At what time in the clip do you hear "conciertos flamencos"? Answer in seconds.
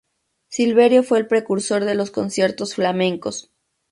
2.09-3.51